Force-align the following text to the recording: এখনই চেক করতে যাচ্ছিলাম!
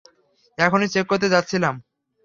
এখনই 0.57 0.91
চেক 0.93 1.05
করতে 1.07 1.27
যাচ্ছিলাম! 1.33 1.75